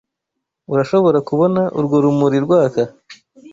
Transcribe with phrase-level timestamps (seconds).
[0.73, 2.81] Urashobora kubona urwo rumuri rwaka?